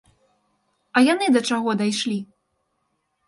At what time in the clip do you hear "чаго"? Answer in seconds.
1.51-1.69